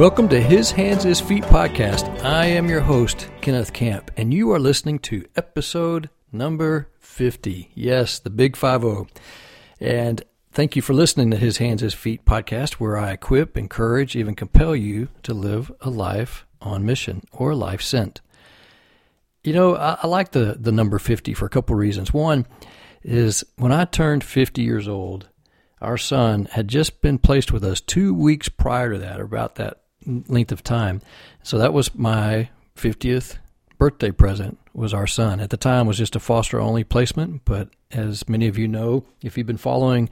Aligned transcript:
Welcome 0.00 0.30
to 0.30 0.40
His 0.40 0.70
Hands, 0.70 1.02
His 1.02 1.20
Feet 1.20 1.44
podcast. 1.44 2.24
I 2.24 2.46
am 2.46 2.70
your 2.70 2.80
host, 2.80 3.28
Kenneth 3.42 3.74
Camp, 3.74 4.10
and 4.16 4.32
you 4.32 4.50
are 4.50 4.58
listening 4.58 4.98
to 5.00 5.26
episode 5.36 6.08
number 6.32 6.88
50. 7.00 7.70
Yes, 7.74 8.18
the 8.18 8.30
big 8.30 8.56
50. 8.56 9.08
And 9.78 10.22
thank 10.52 10.74
you 10.74 10.80
for 10.80 10.94
listening 10.94 11.30
to 11.32 11.36
His 11.36 11.58
Hands, 11.58 11.78
His 11.82 11.92
Feet 11.92 12.24
podcast, 12.24 12.76
where 12.76 12.96
I 12.96 13.12
equip, 13.12 13.58
encourage, 13.58 14.16
even 14.16 14.34
compel 14.34 14.74
you 14.74 15.08
to 15.24 15.34
live 15.34 15.70
a 15.82 15.90
life 15.90 16.46
on 16.62 16.86
mission 16.86 17.22
or 17.30 17.54
life 17.54 17.82
sent. 17.82 18.22
You 19.44 19.52
know, 19.52 19.76
I, 19.76 19.98
I 20.02 20.06
like 20.06 20.32
the, 20.32 20.56
the 20.58 20.72
number 20.72 20.98
50 20.98 21.34
for 21.34 21.44
a 21.44 21.50
couple 21.50 21.76
reasons. 21.76 22.14
One 22.14 22.46
is 23.02 23.44
when 23.56 23.70
I 23.70 23.84
turned 23.84 24.24
50 24.24 24.62
years 24.62 24.88
old, 24.88 25.28
our 25.82 25.98
son 25.98 26.46
had 26.52 26.68
just 26.68 27.02
been 27.02 27.18
placed 27.18 27.52
with 27.52 27.62
us 27.62 27.82
two 27.82 28.14
weeks 28.14 28.48
prior 28.48 28.92
to 28.92 28.98
that, 28.98 29.20
about 29.20 29.56
that 29.56 29.76
length 30.06 30.52
of 30.52 30.62
time. 30.62 31.00
So 31.42 31.58
that 31.58 31.72
was 31.72 31.94
my 31.94 32.48
50th 32.76 33.36
birthday 33.78 34.10
present 34.10 34.58
was 34.74 34.94
our 34.94 35.06
son. 35.06 35.40
At 35.40 35.50
the 35.50 35.56
time 35.56 35.86
was 35.86 35.98
just 35.98 36.16
a 36.16 36.20
foster 36.20 36.60
only 36.60 36.84
placement, 36.84 37.42
but 37.44 37.70
as 37.90 38.28
many 38.28 38.46
of 38.46 38.58
you 38.58 38.68
know, 38.68 39.04
if 39.22 39.36
you've 39.36 39.46
been 39.46 39.56
following 39.56 40.08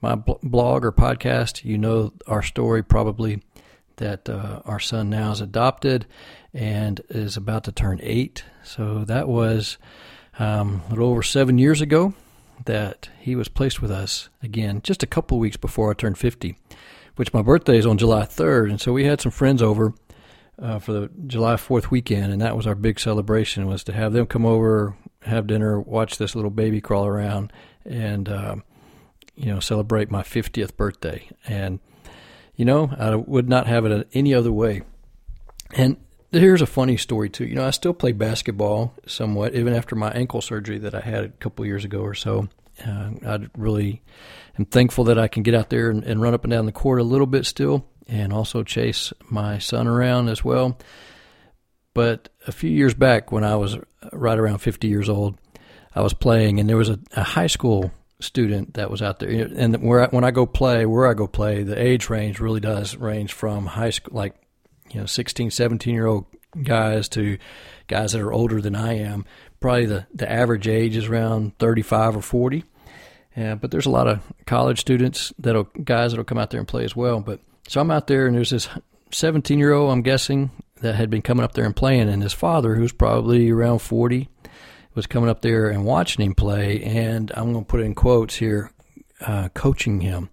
my 0.00 0.14
blog 0.14 0.84
or 0.84 0.92
podcast, 0.92 1.64
you 1.64 1.76
know 1.76 2.12
our 2.26 2.42
story 2.42 2.82
probably 2.82 3.42
that 3.96 4.28
uh, 4.28 4.62
our 4.64 4.80
son 4.80 5.10
now 5.10 5.30
is 5.30 5.40
adopted 5.40 6.06
and 6.54 7.00
is 7.10 7.36
about 7.36 7.64
to 7.64 7.72
turn 7.72 8.00
eight. 8.02 8.44
So 8.64 9.04
that 9.04 9.28
was 9.28 9.76
um, 10.38 10.82
a 10.86 10.90
little 10.90 11.10
over 11.10 11.22
seven 11.22 11.58
years 11.58 11.80
ago 11.80 12.14
that 12.64 13.08
he 13.18 13.36
was 13.36 13.48
placed 13.48 13.80
with 13.80 13.90
us 13.90 14.28
again 14.42 14.80
just 14.82 15.02
a 15.02 15.06
couple 15.06 15.38
weeks 15.38 15.56
before 15.56 15.90
I 15.90 15.94
turned 15.94 16.18
50, 16.18 16.56
which 17.16 17.32
my 17.32 17.42
birthday 17.42 17.76
is 17.76 17.86
on 17.86 17.98
July 17.98 18.22
3rd. 18.22 18.70
And 18.70 18.80
so 18.80 18.92
we 18.92 19.04
had 19.04 19.20
some 19.20 19.32
friends 19.32 19.62
over 19.62 19.94
uh, 20.60 20.78
for 20.78 20.92
the 20.92 21.10
July 21.26 21.54
4th 21.54 21.90
weekend, 21.90 22.32
and 22.32 22.40
that 22.42 22.56
was 22.56 22.66
our 22.66 22.74
big 22.74 23.00
celebration 23.00 23.66
was 23.66 23.84
to 23.84 23.92
have 23.92 24.12
them 24.12 24.26
come 24.26 24.44
over, 24.44 24.96
have 25.22 25.46
dinner, 25.46 25.80
watch 25.80 26.18
this 26.18 26.34
little 26.34 26.50
baby 26.50 26.80
crawl 26.80 27.06
around, 27.06 27.52
and, 27.84 28.28
uh, 28.28 28.56
you 29.36 29.46
know, 29.46 29.60
celebrate 29.60 30.10
my 30.10 30.22
50th 30.22 30.76
birthday. 30.76 31.28
And, 31.46 31.80
you 32.56 32.64
know, 32.64 32.94
I 32.98 33.14
would 33.14 33.48
not 33.48 33.66
have 33.66 33.86
it 33.86 34.08
any 34.12 34.34
other 34.34 34.52
way. 34.52 34.82
And 35.74 35.96
here's 36.32 36.62
a 36.62 36.66
funny 36.66 36.96
story 36.96 37.30
too. 37.30 37.46
You 37.46 37.56
know, 37.56 37.66
I 37.66 37.70
still 37.70 37.94
play 37.94 38.12
basketball 38.12 38.94
somewhat, 39.06 39.54
even 39.54 39.74
after 39.74 39.96
my 39.96 40.10
ankle 40.10 40.40
surgery 40.40 40.78
that 40.78 40.94
I 40.94 41.00
had 41.00 41.24
a 41.24 41.28
couple 41.28 41.64
years 41.66 41.84
ago 41.84 42.00
or 42.00 42.14
so. 42.14 42.48
Uh, 42.86 43.10
I 43.26 43.38
really 43.56 44.02
am 44.58 44.64
thankful 44.64 45.04
that 45.04 45.18
I 45.18 45.28
can 45.28 45.42
get 45.42 45.54
out 45.54 45.70
there 45.70 45.90
and, 45.90 46.04
and, 46.04 46.20
run 46.20 46.34
up 46.34 46.44
and 46.44 46.50
down 46.50 46.66
the 46.66 46.72
court 46.72 47.00
a 47.00 47.04
little 47.04 47.26
bit 47.26 47.46
still, 47.46 47.86
and 48.08 48.32
also 48.32 48.62
chase 48.62 49.12
my 49.28 49.58
son 49.58 49.86
around 49.86 50.28
as 50.28 50.44
well. 50.44 50.78
But 51.94 52.28
a 52.46 52.52
few 52.52 52.70
years 52.70 52.94
back, 52.94 53.32
when 53.32 53.44
I 53.44 53.56
was 53.56 53.76
right 54.12 54.38
around 54.38 54.58
50 54.58 54.88
years 54.88 55.08
old, 55.08 55.38
I 55.94 56.02
was 56.02 56.14
playing, 56.14 56.60
and 56.60 56.68
there 56.68 56.76
was 56.76 56.88
a, 56.88 56.98
a 57.16 57.22
high 57.22 57.48
school 57.48 57.92
student 58.20 58.74
that 58.74 58.90
was 58.90 59.02
out 59.02 59.18
there. 59.18 59.30
And 59.30 59.82
where 59.82 60.02
I, 60.02 60.06
when 60.08 60.24
I 60.24 60.30
go 60.30 60.46
play, 60.46 60.86
where 60.86 61.08
I 61.08 61.14
go 61.14 61.26
play, 61.26 61.62
the 61.62 61.80
age 61.80 62.08
range 62.08 62.40
really 62.40 62.60
does 62.60 62.96
range 62.96 63.32
from 63.32 63.66
high 63.66 63.90
school, 63.90 64.16
like 64.16 64.34
you 64.92 65.00
know, 65.00 65.06
16, 65.06 65.50
17 65.50 65.94
year 65.94 66.06
old 66.06 66.26
guys 66.62 67.08
to 67.10 67.38
guys 67.86 68.12
that 68.12 68.20
are 68.20 68.32
older 68.32 68.60
than 68.60 68.74
I 68.74 68.98
am. 68.98 69.24
Probably 69.60 69.86
the, 69.86 70.06
the 70.14 70.30
average 70.30 70.66
age 70.66 70.96
is 70.96 71.06
around 71.06 71.58
35 71.58 72.16
or 72.16 72.22
40. 72.22 72.64
Yeah, 73.36 73.54
but 73.54 73.70
there's 73.70 73.86
a 73.86 73.90
lot 73.90 74.08
of 74.08 74.20
college 74.46 74.80
students 74.80 75.32
that'll 75.38 75.64
guys 75.64 76.12
that'll 76.12 76.24
come 76.24 76.38
out 76.38 76.50
there 76.50 76.60
and 76.60 76.68
play 76.68 76.84
as 76.84 76.96
well. 76.96 77.20
But 77.20 77.40
so 77.68 77.80
I'm 77.80 77.90
out 77.90 78.06
there 78.06 78.26
and 78.26 78.34
there's 78.34 78.50
this 78.50 78.68
17 79.12 79.58
year 79.58 79.72
old 79.72 79.92
I'm 79.92 80.02
guessing 80.02 80.50
that 80.80 80.94
had 80.94 81.10
been 81.10 81.22
coming 81.22 81.44
up 81.44 81.52
there 81.52 81.64
and 81.64 81.76
playing, 81.76 82.08
and 82.08 82.22
his 82.22 82.32
father, 82.32 82.74
who's 82.74 82.92
probably 82.92 83.50
around 83.50 83.80
40, 83.80 84.28
was 84.94 85.06
coming 85.06 85.30
up 85.30 85.42
there 85.42 85.68
and 85.68 85.84
watching 85.84 86.24
him 86.24 86.34
play. 86.34 86.82
And 86.82 87.30
I'm 87.34 87.52
going 87.52 87.64
to 87.64 87.68
put 87.68 87.80
in 87.80 87.94
quotes 87.94 88.36
here, 88.36 88.72
uh, 89.20 89.48
coaching 89.54 90.00
him. 90.00 90.30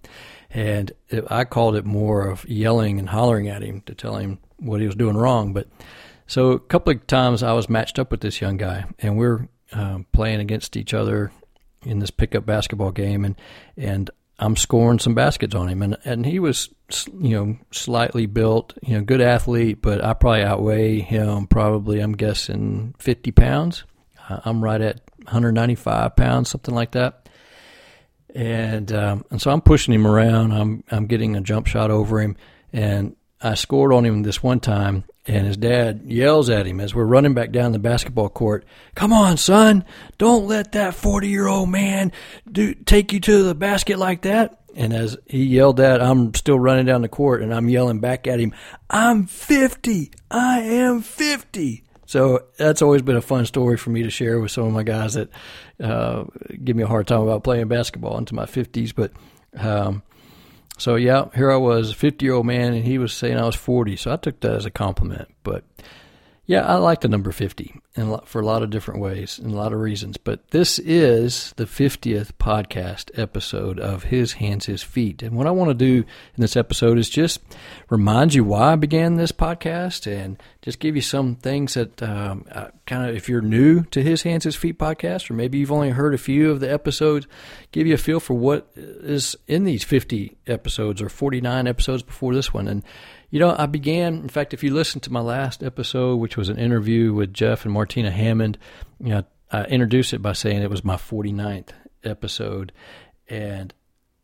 And 0.49 0.91
it, 1.09 1.25
I 1.29 1.43
called 1.43 1.75
it 1.75 1.85
more 1.85 2.27
of 2.29 2.47
yelling 2.47 2.99
and 2.99 3.09
hollering 3.09 3.49
at 3.49 3.61
him 3.61 3.81
to 3.81 3.93
tell 3.93 4.15
him 4.15 4.39
what 4.57 4.79
he 4.79 4.87
was 4.87 4.95
doing 4.95 5.17
wrong. 5.17 5.53
But 5.53 5.67
so 6.27 6.51
a 6.51 6.59
couple 6.59 6.93
of 6.93 7.07
times 7.07 7.41
I 7.41 7.53
was 7.53 7.69
matched 7.69 7.99
up 7.99 8.11
with 8.11 8.21
this 8.21 8.41
young 8.41 8.57
guy, 8.57 8.85
and 8.99 9.17
we're 9.17 9.47
uh, 9.71 9.99
playing 10.11 10.39
against 10.39 10.77
each 10.77 10.93
other 10.93 11.31
in 11.83 11.99
this 11.99 12.11
pickup 12.11 12.45
basketball 12.45 12.91
game, 12.91 13.25
and 13.25 13.35
and 13.77 14.09
I'm 14.39 14.55
scoring 14.55 14.99
some 14.99 15.15
baskets 15.15 15.55
on 15.55 15.69
him, 15.69 15.81
and 15.81 15.97
and 16.03 16.25
he 16.25 16.39
was 16.39 16.69
you 17.19 17.35
know 17.35 17.57
slightly 17.71 18.25
built, 18.25 18.77
you 18.83 18.95
know, 18.97 19.03
good 19.03 19.21
athlete, 19.21 19.81
but 19.81 20.03
I 20.03 20.13
probably 20.13 20.43
outweigh 20.43 20.99
him 20.99 21.47
probably 21.47 21.99
I'm 21.99 22.13
guessing 22.13 22.93
50 22.99 23.31
pounds. 23.31 23.83
I'm 24.29 24.61
right 24.61 24.81
at 24.81 25.01
195 25.23 26.15
pounds, 26.15 26.49
something 26.49 26.75
like 26.75 26.91
that. 26.91 27.29
And 28.35 28.91
um, 28.91 29.25
and 29.31 29.41
so 29.41 29.51
I'm 29.51 29.61
pushing 29.61 29.93
him 29.93 30.05
around. 30.05 30.51
I'm 30.51 30.83
I'm 30.91 31.07
getting 31.07 31.35
a 31.35 31.41
jump 31.41 31.65
shot 31.65 31.89
over 31.89 32.21
him, 32.21 32.35
and 32.71 33.15
I 33.41 33.55
scored 33.55 33.93
on 33.93 34.05
him 34.05 34.23
this 34.23 34.43
one 34.43 34.59
time, 34.59 35.05
and 35.27 35.45
his 35.45 35.57
dad 35.57 36.03
yells 36.05 36.49
at 36.49 36.65
him 36.65 36.79
as 36.79 36.95
we're 36.95 37.05
running 37.05 37.33
back 37.33 37.51
down 37.51 37.73
the 37.73 37.79
basketball 37.79 38.29
court. 38.29 38.65
Come 38.95 39.13
on, 39.13 39.37
son! 39.37 39.85
Don't 40.17 40.47
let 40.47 40.71
that 40.71 40.95
forty-year-old 40.95 41.69
man 41.69 42.11
do 42.51 42.73
take 42.73 43.13
you 43.13 43.19
to 43.19 43.43
the 43.43 43.55
basket 43.55 43.99
like 43.99 44.21
that. 44.23 44.61
And 44.75 44.93
as 44.93 45.17
he 45.25 45.43
yelled 45.43 45.77
that, 45.77 46.01
I'm 46.01 46.35
still 46.35 46.59
running 46.59 46.85
down 46.85 47.01
the 47.01 47.09
court, 47.09 47.41
and 47.41 47.53
I'm 47.53 47.67
yelling 47.67 47.99
back 47.99 48.27
at 48.27 48.39
him. 48.39 48.53
I'm 48.89 49.25
fifty. 49.25 50.11
I 50.29 50.61
am 50.61 51.01
fifty. 51.01 51.83
So 52.05 52.45
that's 52.57 52.81
always 52.81 53.01
been 53.01 53.17
a 53.17 53.21
fun 53.21 53.45
story 53.45 53.75
for 53.75 53.89
me 53.89 54.03
to 54.03 54.09
share 54.09 54.39
with 54.39 54.51
some 54.51 54.65
of 54.65 54.71
my 54.71 54.83
guys 54.83 55.15
that 55.15 55.29
uh, 55.83 56.23
give 56.63 56.75
me 56.75 56.83
a 56.83 56.87
hard 56.87 57.05
time 57.05 57.21
about 57.21 57.43
playing 57.43 57.67
basketball 57.67 58.17
into 58.17 58.33
my 58.33 58.45
fifties. 58.45 58.93
But 58.93 59.11
um, 59.57 60.03
so 60.77 60.95
yeah, 60.95 61.25
here 61.35 61.51
I 61.51 61.57
was, 61.57 61.91
a 61.91 61.95
50 61.95 62.25
year 62.25 62.35
old 62.35 62.45
man, 62.45 62.73
and 62.73 62.85
he 62.85 62.97
was 62.97 63.13
saying 63.13 63.37
I 63.37 63.45
was 63.45 63.55
40. 63.55 63.95
So 63.97 64.11
I 64.11 64.17
took 64.17 64.39
that 64.41 64.53
as 64.53 64.65
a 64.65 64.71
compliment. 64.71 65.29
But 65.43 65.63
yeah, 66.47 66.65
I 66.65 66.75
like 66.75 67.01
the 67.01 67.09
number 67.09 67.33
50 67.33 67.75
and 67.97 68.21
for 68.23 68.39
a 68.39 68.45
lot 68.45 68.63
of 68.63 68.69
different 68.69 69.01
ways 69.01 69.37
and 69.37 69.51
a 69.51 69.55
lot 69.57 69.73
of 69.73 69.81
reasons. 69.81 70.15
But 70.15 70.51
this 70.51 70.79
is 70.79 71.53
the 71.57 71.65
50th 71.65 72.31
podcast 72.39 73.11
episode 73.19 73.81
of 73.81 74.03
His 74.03 74.33
Hands, 74.33 74.65
His 74.65 74.81
Feet. 74.81 75.21
And 75.23 75.35
what 75.35 75.45
I 75.45 75.51
want 75.51 75.71
to 75.71 75.73
do 75.73 75.95
in 75.97 76.41
this 76.41 76.55
episode 76.55 76.97
is 76.97 77.09
just 77.09 77.41
remind 77.89 78.33
you 78.33 78.45
why 78.45 78.71
I 78.71 78.75
began 78.77 79.15
this 79.17 79.33
podcast 79.33 80.09
and 80.09 80.41
just 80.61 80.79
give 80.79 80.95
you 80.95 81.01
some 81.01 81.35
things 81.35 81.73
that 81.73 82.01
um, 82.01 82.45
kind 82.85 83.09
of, 83.09 83.13
if 83.13 83.27
you're 83.27 83.41
new 83.41 83.83
to 83.85 84.01
His 84.01 84.23
Hands, 84.23 84.41
His 84.41 84.55
Feet 84.55 84.79
podcast, 84.79 85.29
or 85.29 85.33
maybe 85.33 85.57
you've 85.57 85.71
only 85.71 85.89
heard 85.89 86.13
a 86.13 86.17
few 86.17 86.49
of 86.49 86.61
the 86.61 86.71
episodes, 86.71 87.27
give 87.73 87.87
you 87.87 87.95
a 87.95 87.97
feel 87.97 88.21
for 88.21 88.35
what 88.35 88.71
is 88.75 89.35
in 89.47 89.65
these 89.65 89.83
50 89.83 90.37
episodes 90.47 91.01
or 91.01 91.09
49 91.09 91.67
episodes 91.67 92.03
before 92.03 92.33
this 92.33 92.53
one. 92.53 92.69
And 92.69 92.83
you 93.29 93.39
know, 93.39 93.55
I 93.57 93.65
began, 93.65 94.15
in 94.15 94.29
fact, 94.29 94.53
if 94.53 94.63
you 94.63 94.73
listen 94.73 95.01
to 95.01 95.11
my 95.11 95.19
last 95.19 95.63
episode, 95.63 96.15
which 96.17 96.37
was 96.37 96.49
an 96.49 96.57
interview 96.57 97.13
with 97.13 97.33
Jeff 97.33 97.65
and 97.65 97.73
Martina 97.73 98.11
Hammond, 98.11 98.57
you 98.99 99.09
know, 99.09 99.23
I 99.51 99.63
introduced 99.65 100.13
it 100.13 100.21
by 100.21 100.33
saying 100.33 100.61
it 100.61 100.69
was 100.69 100.83
my 100.83 100.95
49th 100.95 101.69
episode. 102.03 102.71
And 103.29 103.73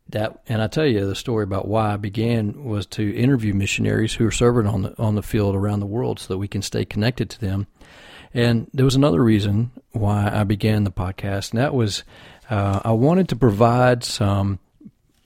that, 0.08 0.42
and 0.48 0.62
I 0.62 0.68
tell 0.68 0.86
you 0.86 1.06
the 1.06 1.14
story 1.14 1.44
about 1.44 1.68
why 1.68 1.92
I 1.92 1.96
began 1.96 2.64
was 2.64 2.86
to 2.86 3.14
interview 3.14 3.54
missionaries 3.54 4.14
who 4.14 4.26
are 4.26 4.30
serving 4.30 4.66
on 4.66 4.82
the, 4.82 4.98
on 4.98 5.14
the 5.14 5.22
field 5.22 5.54
around 5.54 5.80
the 5.80 5.86
world 5.86 6.18
so 6.18 6.34
that 6.34 6.38
we 6.38 6.48
can 6.48 6.62
stay 6.62 6.84
connected 6.84 7.30
to 7.30 7.40
them. 7.40 7.66
And 8.32 8.68
there 8.74 8.84
was 8.84 8.96
another 8.96 9.22
reason 9.22 9.70
why 9.92 10.28
I 10.32 10.44
began 10.44 10.82
the 10.82 10.90
podcast, 10.90 11.52
and 11.52 11.60
that 11.60 11.72
was 11.72 12.02
uh, 12.50 12.80
I 12.84 12.90
wanted 12.90 13.28
to 13.28 13.36
provide 13.36 14.02
some 14.02 14.58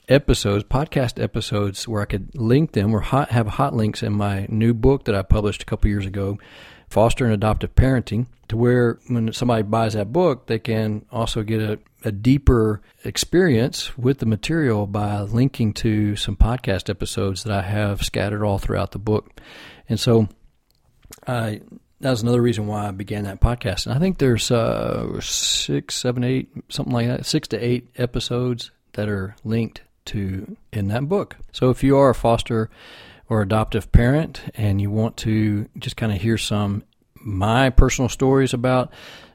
episodes, 0.09 0.63
podcast 0.63 1.21
episodes, 1.21 1.87
where 1.87 2.01
I 2.01 2.05
could 2.05 2.35
link 2.35 2.73
them 2.73 2.93
or 2.93 2.99
hot, 2.99 3.29
have 3.31 3.47
hot 3.47 3.75
links 3.75 4.03
in 4.03 4.13
my 4.13 4.47
new 4.49 4.73
book 4.73 5.05
that 5.05 5.15
I 5.15 5.21
published 5.21 5.61
a 5.61 5.65
couple 5.65 5.89
years 5.89 6.05
ago, 6.05 6.39
Foster 6.89 7.23
and 7.23 7.33
Adoptive 7.33 7.75
Parenting, 7.75 8.25
to 8.47 8.57
where 8.57 8.99
when 9.07 9.31
somebody 9.31 9.61
buys 9.61 9.93
that 9.93 10.11
book, 10.11 10.47
they 10.47 10.59
can 10.59 11.05
also 11.11 11.43
get 11.43 11.61
a, 11.61 11.79
a 12.03 12.11
deeper 12.11 12.81
experience 13.05 13.97
with 13.97 14.17
the 14.17 14.25
material 14.25 14.87
by 14.87 15.21
linking 15.21 15.71
to 15.73 16.15
some 16.15 16.35
podcast 16.35 16.89
episodes 16.89 17.43
that 17.43 17.53
I 17.53 17.61
have 17.61 18.03
scattered 18.03 18.43
all 18.43 18.57
throughout 18.57 18.91
the 18.91 18.99
book. 18.99 19.39
And 19.87 19.99
so 19.99 20.27
I 21.27 21.61
that 22.01 22.11
was 22.11 22.21
another 22.21 22.41
reason 22.41 22.65
why 22.65 22.87
I 22.87 22.91
began 22.91 23.25
that 23.25 23.41
podcast. 23.41 23.85
And 23.85 23.93
I 23.93 23.99
think 23.99 24.17
there's 24.17 24.51
uh, 24.51 25.19
six, 25.19 25.95
seven, 25.95 26.23
eight, 26.23 26.49
something 26.69 26.93
like 26.93 27.07
that, 27.07 27.25
six 27.25 27.49
to 27.49 27.57
eight 27.57 27.89
episodes 27.97 28.71
that 28.93 29.09
are 29.09 29.35
linked 29.43 29.81
to 30.09 30.55
in 30.71 30.87
that 30.89 31.07
book. 31.07 31.37
So 31.51 31.69
if 31.71 31.83
you 31.83 31.97
are 31.97 32.09
a 32.09 32.15
foster 32.15 32.69
or 33.27 33.41
adoptive 33.41 33.91
parent 33.91 34.41
and 34.55 34.81
you 34.81 34.91
want 34.91 35.17
to 35.17 35.67
just 35.77 35.97
kind 35.97 36.11
of 36.11 36.21
hear 36.21 36.37
some 36.37 36.83
my 37.21 37.69
personal 37.69 38.09
stories 38.09 38.53
about 38.53 38.91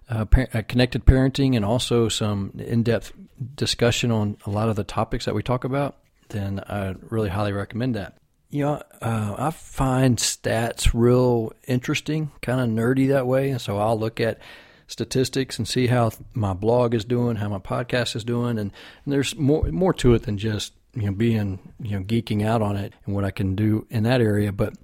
uh, 0.08 0.24
uh, 0.54 0.62
connected 0.68 1.04
parenting 1.04 1.56
and 1.56 1.64
also 1.64 2.08
some 2.08 2.52
in-depth 2.58 3.12
discussion 3.56 4.10
on 4.10 4.36
a 4.46 4.50
lot 4.50 4.68
of 4.68 4.76
the 4.76 4.84
topics 4.84 5.24
that 5.24 5.34
we 5.34 5.42
talk 5.42 5.64
about, 5.64 5.96
then 6.28 6.60
I 6.68 6.94
really 7.10 7.28
highly 7.30 7.52
recommend 7.52 7.94
that. 7.94 8.14
you 8.54 8.62
know, 8.62 8.80
uh, 9.02 9.34
I 9.36 9.50
find 9.50 10.16
stats 10.16 10.92
real 10.94 11.52
interesting, 11.66 12.30
kind 12.40 12.60
of 12.60 12.68
nerdy 12.68 13.08
that 13.08 13.26
way. 13.26 13.50
And 13.50 13.60
so 13.60 13.78
I'll 13.78 13.98
look 13.98 14.20
at 14.20 14.38
statistics 14.86 15.58
and 15.58 15.66
see 15.66 15.86
how 15.86 16.10
my 16.32 16.52
blog 16.52 16.94
is 16.94 17.04
doing, 17.04 17.36
how 17.36 17.48
my 17.48 17.58
podcast 17.58 18.16
is 18.16 18.25
doing, 18.25 18.58
and, 18.58 18.72
and 19.04 19.12
there's 19.12 19.36
more 19.36 19.64
more 19.64 19.94
to 19.94 20.14
it 20.14 20.22
than 20.22 20.38
just 20.38 20.72
you 20.94 21.06
know 21.06 21.12
being 21.12 21.58
you 21.81 21.98
know 21.98 22.04
geeking 22.04 22.44
out 22.44 22.62
on 22.62 22.76
it 22.76 22.92
and 23.04 23.14
what 23.14 23.25
I 23.25 23.31
can 23.31 23.54
do 23.54 23.86
in 23.90 24.02
that 24.04 24.20
area. 24.20 24.52
But 24.52 24.75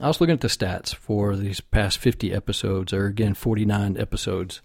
I 0.00 0.08
was 0.08 0.20
looking 0.20 0.34
at 0.34 0.40
the 0.40 0.48
stats 0.48 0.94
for 0.94 1.36
these 1.36 1.60
past 1.60 1.98
50 1.98 2.32
episodes, 2.32 2.92
or 2.92 3.06
again 3.06 3.34
49 3.34 3.96
episodes, 3.98 4.60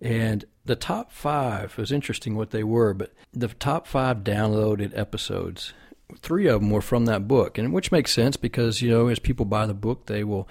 and 0.00 0.44
the 0.64 0.76
top 0.76 1.12
five 1.12 1.76
was 1.76 1.92
interesting 1.92 2.36
what 2.36 2.50
they 2.50 2.64
were, 2.64 2.94
but 2.94 3.12
the 3.32 3.48
top 3.48 3.86
five 3.86 4.18
downloaded 4.18 4.96
episodes 4.96 5.72
three 6.20 6.46
of 6.46 6.60
them 6.60 6.70
were 6.70 6.82
from 6.82 7.06
that 7.06 7.28
book, 7.28 7.58
and 7.58 7.72
which 7.72 7.92
makes 7.92 8.12
sense 8.12 8.36
because 8.36 8.82
you 8.82 8.90
know 8.90 9.08
as 9.08 9.18
people 9.18 9.46
buy 9.46 9.66
the 9.66 9.74
book, 9.74 10.06
they 10.06 10.24
will 10.24 10.48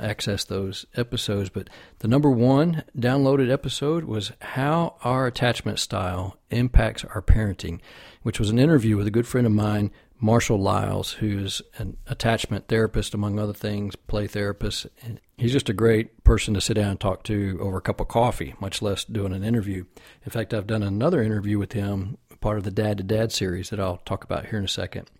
access 0.00 0.44
those 0.44 0.86
episodes. 0.96 1.48
But 1.48 1.68
the 2.00 2.08
number 2.08 2.30
one 2.30 2.84
downloaded 2.96 3.50
episode 3.50 4.04
was 4.04 4.32
how 4.40 4.96
our 5.02 5.26
attachment 5.26 5.78
style 5.78 6.36
impacts 6.50 7.04
our 7.04 7.22
parenting, 7.22 7.80
which 8.22 8.38
was 8.38 8.50
an 8.50 8.58
interview 8.58 8.96
with 8.96 9.06
a 9.06 9.12
good 9.12 9.26
friend 9.26 9.46
of 9.46 9.52
mine, 9.52 9.90
Marshall 10.20 10.60
Lyles, 10.60 11.12
who's 11.12 11.60
an 11.76 11.96
attachment 12.06 12.68
therapist, 12.68 13.14
among 13.14 13.38
other 13.38 13.52
things, 13.52 13.96
play 13.96 14.26
therapist. 14.26 14.86
And 15.02 15.20
he's 15.36 15.52
just 15.52 15.68
a 15.68 15.74
great 15.74 16.24
person 16.24 16.54
to 16.54 16.60
sit 16.60 16.74
down 16.74 16.92
and 16.92 17.00
talk 17.00 17.24
to 17.24 17.58
over 17.60 17.78
a 17.78 17.82
cup 17.82 18.00
of 18.00 18.08
coffee, 18.08 18.54
much 18.60 18.80
less 18.80 19.04
doing 19.04 19.32
an 19.32 19.44
interview. 19.44 19.84
In 20.24 20.30
fact, 20.30 20.54
I've 20.54 20.66
done 20.66 20.82
another 20.82 21.22
interview 21.22 21.58
with 21.58 21.72
him 21.72 22.16
part 22.44 22.58
of 22.58 22.64
the 22.64 22.70
Dad 22.70 22.98
to 22.98 23.02
Dad 23.02 23.32
series 23.32 23.70
that 23.70 23.80
I'll 23.80 23.96
talk 24.04 24.22
about 24.22 24.44
here 24.46 24.58
in 24.58 24.66
a 24.66 24.68
second. 24.68 25.10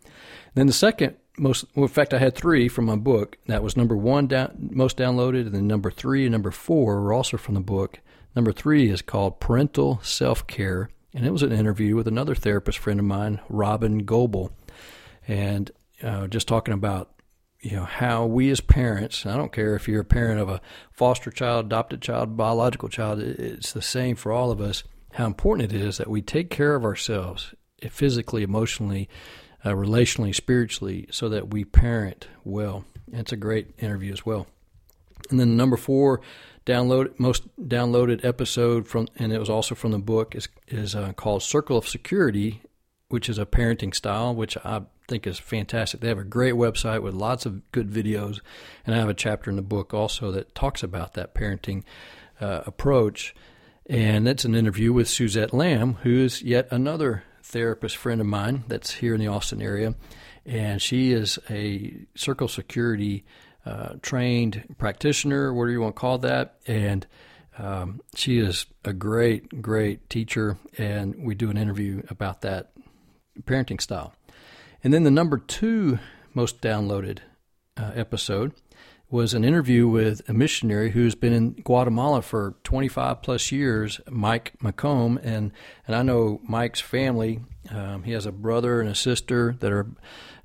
then 0.55 0.67
the 0.67 0.75
second 0.75 1.17
most, 1.37 1.65
well, 1.75 1.85
in 1.85 1.89
fact, 1.89 2.15
I 2.15 2.19
had 2.19 2.35
three 2.35 2.69
from 2.69 2.87
my 2.87 2.97
book. 2.97 3.39
That 3.47 3.63
was 3.63 3.77
number 3.77 3.97
one 3.97 4.27
down, 4.27 4.71
most 4.73 4.97
downloaded, 4.97 5.47
and 5.47 5.55
then 5.55 5.67
number 5.67 5.91
three 5.91 6.25
and 6.25 6.33
number 6.33 6.51
four 6.51 7.01
were 7.01 7.13
also 7.13 7.37
from 7.37 7.55
the 7.55 7.61
book. 7.61 8.01
Number 8.37 8.53
three 8.53 8.89
is 8.89 9.03
called 9.03 9.41
Parental 9.41 10.01
Self 10.03 10.47
Care, 10.47 10.91
and 11.13 11.27
it 11.27 11.31
was 11.31 11.43
an 11.43 11.53
interview 11.53 11.97
with 11.97 12.09
another 12.09 12.35
therapist 12.35 12.79
friend 12.79 13.01
of 13.01 13.07
mine, 13.07 13.41
Robyn 13.49 14.05
Gobbel, 14.05 14.53
and 15.27 15.71
uh, 16.03 16.27
just 16.27 16.49
talking 16.49 16.75
about 16.75 17.11
you 17.61 17.77
know 17.77 17.85
how 17.85 18.27
we 18.27 18.51
as 18.51 18.61
parents 18.61 19.25
i 19.25 19.39
don't 19.39 19.51
care 19.51 19.75
if 19.75 19.89
you're 19.89 20.03
a 20.03 20.05
parent 20.05 20.39
of 20.39 20.51
a 20.51 20.61
foster 20.93 21.31
child 21.31 21.65
adopted 21.65 22.03
child 22.03 22.37
biological 22.37 22.91
child 22.91 23.21
it's 23.21 23.73
the 23.73 23.81
same 23.81 24.17
for 24.17 24.33
all 24.33 24.51
of 24.51 24.61
us 24.61 24.85
how 25.15 25.25
important 25.25 25.73
it 25.73 25.81
is 25.81 25.97
that 25.97 26.11
we 26.11 26.21
take 26.21 26.51
care 26.51 26.75
of 26.75 26.85
ourselves 26.85 27.55
physically, 27.91 28.43
emotionally, 28.43 29.09
uh, 29.65 29.71
relationally, 29.71 30.35
spiritually, 30.35 31.07
so 31.11 31.29
that 31.29 31.53
we 31.53 31.65
parent 31.65 32.29
well. 32.45 32.85
it's 33.13 33.33
a 33.33 33.37
great 33.37 33.71
interview 33.79 34.13
as 34.13 34.27
well. 34.27 34.47
And 35.31 35.41
then 35.41 35.57
number 35.57 35.77
four, 35.77 36.21
download 36.67 37.19
most 37.19 37.45
downloaded 37.59 38.25
episode 38.25 38.87
from, 38.87 39.09
and 39.17 39.33
it 39.33 39.39
was 39.39 39.51
also 39.51 39.75
from 39.75 39.93
the 39.93 39.99
book 39.99 40.35
is 40.35 40.49
is 40.69 40.95
uh, 40.95 41.13
called 41.13 41.43
Circle 41.43 41.79
of 41.79 41.89
Security, 41.89 42.61
which 43.09 43.29
is 43.29 43.39
a 43.39 43.47
parenting 43.47 43.95
style, 43.95 44.35
which 44.35 44.57
I 44.65 44.83
think 45.09 45.27
is 45.27 45.39
fantastic. 45.39 46.01
They 46.01 46.09
have 46.09 46.19
a 46.19 46.25
great 46.25 46.55
website 46.55 47.03
with 47.03 47.15
lots 47.15 47.47
of 47.47 47.71
good 47.73 47.91
videos, 47.91 48.41
and 48.87 48.95
I 48.95 48.99
have 48.99 49.09
a 49.09 49.15
chapter 49.15 49.51
in 49.51 49.57
the 49.57 49.63
book 49.63 49.95
also 49.95 50.31
that 50.33 50.55
talks 50.55 50.83
about 50.83 51.15
that 51.15 51.35
parenting 51.35 51.85
uh, 52.41 52.63
approach. 52.67 53.35
And 53.87 54.27
that's 54.27 54.47
an 54.47 54.55
interview 54.55 54.95
with 54.95 55.09
Suzette 55.09 55.53
Lamb, 55.53 55.99
who 56.03 56.25
is 56.25 56.41
yet 56.41 56.69
another 56.71 57.25
therapist 57.45 57.97
friend 57.97 58.21
of 58.21 58.27
mine 58.27 58.65
that's 58.69 58.91
here 58.91 59.15
in 59.15 59.21
the 59.21 59.29
Austin 59.29 59.63
area. 59.63 59.95
And 60.47 60.81
she 60.81 61.13
is 61.13 61.39
a 61.51 62.07
circle 62.17 62.49
security 62.49 63.25
uh, 63.65 63.95
trained 64.03 64.65
practitioner, 64.79 65.53
whatever 65.53 65.73
you 65.73 65.81
want 65.81 65.95
to 65.95 66.01
call 66.01 66.19
that. 66.19 66.57
And 66.67 67.07
um, 67.59 68.01
she 68.17 68.39
is 68.39 68.67
a 68.85 68.93
great, 68.93 69.63
great 69.63 70.11
teacher. 70.11 70.59
And 70.77 71.25
we 71.25 71.35
do 71.35 71.51
an 71.51 71.57
interview 71.57 72.03
about 72.09 72.43
that 72.43 72.73
parenting 73.43 73.81
style. 73.81 74.15
And 74.83 74.93
then 74.93 75.05
the 75.05 75.11
number 75.11 75.39
two 75.39 75.99
most 76.35 76.61
downloaded 76.61 77.19
uh, 77.77 77.93
episode 77.95 78.53
was 79.15 79.33
an 79.33 79.45
interview 79.45 79.87
with 79.87 80.29
a 80.29 80.33
missionary 80.33 80.91
who's 80.91 81.15
been 81.15 81.33
in 81.33 81.53
Guatemala 81.53 82.21
for 82.21 82.57
25 82.65 83.23
plus 83.23 83.53
years, 83.53 84.01
Mike 84.11 84.55
McComb, 84.61 85.25
and 85.25 85.53
and 85.87 85.95
I 85.95 86.03
know 86.03 86.41
Mike's 86.43 86.81
family. 86.81 87.41
Um, 87.71 88.03
he 88.03 88.11
has 88.11 88.27
a 88.27 88.33
brother 88.33 88.81
and 88.81 88.91
a 88.91 88.95
sister 88.97 89.55
that 89.61 89.71
are 89.71 89.87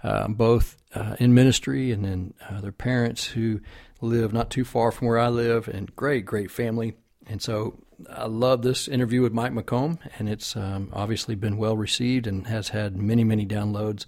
uh, 0.03 0.27
both 0.27 0.77
uh, 0.93 1.15
in 1.19 1.33
ministry, 1.33 1.91
and 1.91 2.05
then 2.05 2.35
uh, 2.47 2.61
their 2.61 2.71
parents 2.71 3.25
who 3.25 3.59
live 4.01 4.33
not 4.33 4.51
too 4.51 4.63
far 4.63 4.91
from 4.91 5.07
where 5.07 5.17
I 5.17 5.29
live, 5.29 5.67
and 5.67 5.93
great, 5.95 6.27
great 6.27 6.51
family. 6.51 6.95
And 7.25 7.41
so 7.41 7.79
I 8.07 8.27
love 8.27 8.61
this 8.61 8.87
interview 8.87 9.23
with 9.23 9.33
Mike 9.33 9.51
McComb, 9.51 9.97
and 10.19 10.29
it's 10.29 10.55
um, 10.55 10.89
obviously 10.93 11.33
been 11.33 11.57
well 11.57 11.75
received 11.75 12.27
and 12.27 12.45
has 12.45 12.69
had 12.69 12.95
many, 12.95 13.23
many 13.23 13.47
downloads. 13.47 14.05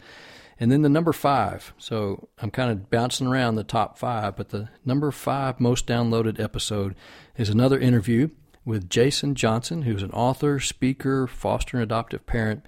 And 0.62 0.72
then 0.72 0.84
the 0.84 0.90
number 0.90 1.12
five. 1.12 1.74
So 1.80 2.30
I'm 2.38 2.52
kind 2.52 2.70
of 2.70 2.92
bouncing 2.92 3.26
around 3.26 3.56
the 3.56 3.64
top 3.64 3.98
five, 3.98 4.36
but 4.36 4.50
the 4.50 4.70
number 4.86 5.10
five 5.10 5.60
most 5.60 5.88
downloaded 5.88 6.40
episode 6.40 6.96
is 7.36 7.50
another 7.50 7.80
interview 7.80 8.30
with 8.64 8.88
Jason 8.88 9.34
Johnson, 9.34 9.82
who's 9.82 10.04
an 10.04 10.12
author, 10.12 10.60
speaker, 10.60 11.26
foster 11.26 11.78
and 11.78 11.84
adoptive 11.84 12.28
parent. 12.28 12.64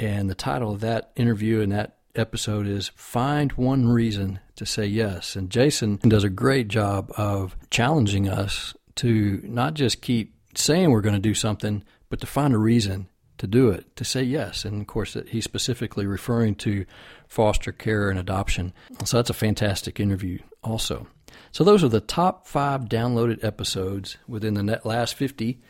And 0.00 0.30
the 0.30 0.34
title 0.34 0.72
of 0.72 0.80
that 0.80 1.12
interview 1.16 1.60
and 1.60 1.70
that 1.70 1.98
episode 2.14 2.66
is 2.66 2.92
Find 2.94 3.52
One 3.52 3.90
Reason 3.90 4.40
to 4.56 4.64
Say 4.64 4.86
Yes. 4.86 5.36
And 5.36 5.50
Jason 5.50 5.96
does 5.96 6.24
a 6.24 6.30
great 6.30 6.68
job 6.68 7.12
of 7.18 7.58
challenging 7.68 8.26
us 8.26 8.72
to 8.96 9.42
not 9.44 9.74
just 9.74 10.00
keep 10.00 10.34
saying 10.54 10.90
we're 10.90 11.02
going 11.02 11.14
to 11.14 11.20
do 11.20 11.34
something, 11.34 11.84
but 12.08 12.20
to 12.20 12.26
find 12.26 12.54
a 12.54 12.58
reason 12.58 13.06
to 13.38 13.46
do 13.46 13.70
it, 13.70 13.96
to 13.96 14.04
say 14.04 14.22
yes. 14.22 14.64
And 14.64 14.80
of 14.80 14.86
course, 14.86 15.16
he's 15.28 15.44
specifically 15.44 16.06
referring 16.06 16.54
to 16.56 16.84
foster 17.26 17.72
care 17.72 18.10
and 18.10 18.18
adoption. 18.18 18.72
So 19.04 19.16
that's 19.16 19.30
a 19.30 19.34
fantastic 19.34 20.00
interview, 20.00 20.38
also. 20.62 21.06
So 21.52 21.64
those 21.64 21.82
are 21.82 21.88
the 21.88 22.00
top 22.00 22.46
five 22.46 22.82
downloaded 22.82 23.42
episodes 23.44 24.16
within 24.26 24.54
the 24.54 24.80
last 24.84 25.14
50 25.14 25.60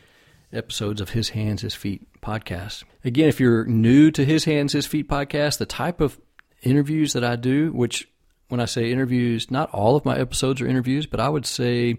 episodes 0.51 0.99
of 0.99 1.11
His 1.11 1.29
Hands, 1.29 1.61
His 1.61 1.75
Feet 1.75 2.07
podcast. 2.21 2.83
Again, 3.03 3.29
if 3.29 3.39
you're 3.39 3.65
new 3.65 4.11
to 4.11 4.25
His 4.25 4.45
Hands, 4.45 4.71
His 4.71 4.85
Feet 4.85 5.07
podcast, 5.07 5.57
the 5.57 5.65
type 5.65 6.01
of 6.01 6.19
interviews 6.61 7.13
that 7.13 7.23
I 7.23 7.35
do, 7.35 7.71
which 7.71 8.07
when 8.49 8.59
I 8.59 8.65
say 8.65 8.91
interviews, 8.91 9.51
not 9.51 9.69
all 9.71 9.95
of 9.95 10.05
my 10.05 10.17
episodes 10.17 10.59
are 10.61 10.67
interviews, 10.67 11.05
but 11.05 11.19
I 11.19 11.29
would 11.29 11.45
say 11.45 11.97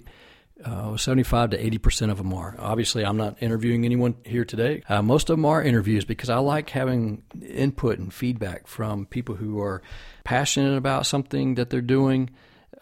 uh, 0.64 0.96
75 0.96 1.50
to 1.50 1.64
80 1.64 1.78
percent 1.78 2.12
of 2.12 2.18
them 2.18 2.32
are. 2.32 2.54
Obviously, 2.58 3.04
I'm 3.04 3.16
not 3.16 3.42
interviewing 3.42 3.84
anyone 3.84 4.16
here 4.24 4.44
today. 4.44 4.82
Uh, 4.88 5.02
most 5.02 5.30
of 5.30 5.36
them 5.36 5.44
are 5.44 5.62
interviews 5.62 6.04
because 6.04 6.30
I 6.30 6.38
like 6.38 6.70
having 6.70 7.22
input 7.42 7.98
and 7.98 8.12
feedback 8.12 8.66
from 8.66 9.06
people 9.06 9.34
who 9.34 9.60
are 9.60 9.82
passionate 10.24 10.76
about 10.76 11.06
something 11.06 11.54
that 11.54 11.70
they're 11.70 11.80
doing, 11.80 12.30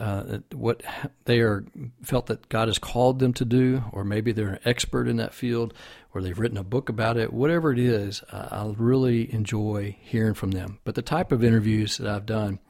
uh, 0.00 0.38
what 0.52 0.82
they 1.24 1.40
are 1.40 1.64
felt 2.02 2.26
that 2.26 2.48
God 2.48 2.68
has 2.68 2.78
called 2.78 3.18
them 3.18 3.32
to 3.34 3.44
do, 3.44 3.82
or 3.92 4.04
maybe 4.04 4.32
they're 4.32 4.54
an 4.54 4.60
expert 4.64 5.08
in 5.08 5.16
that 5.16 5.34
field, 5.34 5.74
or 6.14 6.22
they've 6.22 6.38
written 6.38 6.58
a 6.58 6.64
book 6.64 6.88
about 6.88 7.16
it. 7.16 7.32
Whatever 7.32 7.72
it 7.72 7.78
is, 7.78 8.22
I 8.32 8.72
really 8.76 9.32
enjoy 9.32 9.96
hearing 10.00 10.34
from 10.34 10.52
them. 10.52 10.78
But 10.84 10.94
the 10.94 11.02
type 11.02 11.32
of 11.32 11.44
interviews 11.44 11.98
that 11.98 12.08
I've 12.08 12.26
done 12.26 12.60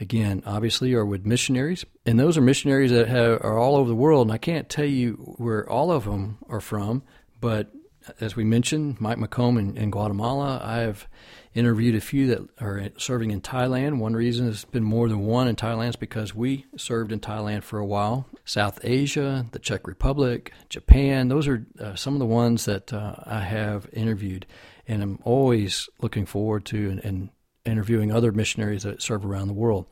again, 0.00 0.42
obviously, 0.46 0.94
are 0.94 1.04
with 1.04 1.26
missionaries. 1.26 1.84
And 2.06 2.18
those 2.18 2.36
are 2.36 2.42
missionaries 2.42 2.90
that 2.90 3.08
have, 3.08 3.40
are 3.42 3.58
all 3.58 3.76
over 3.76 3.88
the 3.88 3.94
world. 3.94 4.28
And 4.28 4.32
I 4.32 4.38
can't 4.38 4.68
tell 4.68 4.84
you 4.84 5.34
where 5.38 5.68
all 5.68 5.90
of 5.90 6.04
them 6.04 6.38
are 6.48 6.60
from, 6.60 7.02
but 7.40 7.72
as 8.20 8.36
we 8.36 8.44
mentioned, 8.44 9.00
Mike 9.00 9.18
McComb 9.18 9.58
in, 9.58 9.76
in 9.76 9.90
Guatemala. 9.90 10.60
I 10.62 10.78
have 10.78 11.06
interviewed 11.54 11.94
a 11.94 12.00
few 12.00 12.26
that 12.28 12.48
are 12.60 12.90
serving 12.98 13.30
in 13.30 13.40
Thailand. 13.40 13.98
One 13.98 14.14
reason 14.14 14.46
has 14.46 14.64
been 14.64 14.82
more 14.82 15.08
than 15.08 15.20
one 15.20 15.48
in 15.48 15.56
Thailand 15.56 15.90
is 15.90 15.96
because 15.96 16.34
we 16.34 16.66
served 16.76 17.12
in 17.12 17.20
Thailand 17.20 17.62
for 17.62 17.78
a 17.78 17.86
while. 17.86 18.26
South 18.44 18.78
Asia, 18.82 19.46
the 19.52 19.58
Czech 19.58 19.86
Republic, 19.86 20.52
Japan, 20.68 21.28
those 21.28 21.48
are 21.48 21.66
uh, 21.80 21.94
some 21.94 22.14
of 22.14 22.18
the 22.18 22.26
ones 22.26 22.64
that 22.64 22.92
uh, 22.92 23.14
I 23.24 23.40
have 23.40 23.88
interviewed. 23.92 24.46
And 24.86 25.02
I'm 25.02 25.18
always 25.24 25.88
looking 26.00 26.26
forward 26.26 26.66
to 26.66 26.90
and, 26.90 27.04
and 27.04 27.30
interviewing 27.64 28.12
other 28.12 28.32
missionaries 28.32 28.82
that 28.82 29.02
serve 29.02 29.24
around 29.24 29.48
the 29.48 29.54
world. 29.54 29.86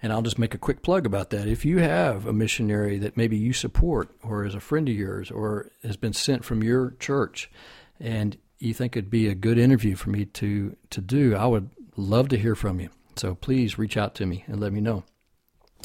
And 0.00 0.12
I'll 0.12 0.22
just 0.22 0.38
make 0.38 0.54
a 0.54 0.58
quick 0.58 0.82
plug 0.82 1.06
about 1.06 1.30
that. 1.30 1.48
If 1.48 1.64
you 1.64 1.78
have 1.78 2.26
a 2.26 2.32
missionary 2.32 2.98
that 2.98 3.16
maybe 3.16 3.36
you 3.36 3.52
support 3.52 4.10
or 4.22 4.44
is 4.44 4.54
a 4.54 4.60
friend 4.60 4.88
of 4.88 4.94
yours 4.94 5.30
or 5.30 5.72
has 5.82 5.96
been 5.96 6.12
sent 6.12 6.44
from 6.44 6.62
your 6.62 6.94
church 7.00 7.50
and 7.98 8.36
you 8.58 8.74
think 8.74 8.96
it'd 8.96 9.10
be 9.10 9.28
a 9.28 9.34
good 9.34 9.58
interview 9.58 9.96
for 9.96 10.10
me 10.10 10.24
to, 10.24 10.76
to 10.90 11.00
do, 11.00 11.34
I 11.34 11.46
would 11.46 11.70
love 11.96 12.28
to 12.28 12.38
hear 12.38 12.54
from 12.54 12.80
you. 12.80 12.90
So 13.16 13.34
please 13.34 13.78
reach 13.78 13.96
out 13.96 14.14
to 14.16 14.26
me 14.26 14.44
and 14.46 14.60
let 14.60 14.72
me 14.72 14.80
know. 14.80 15.04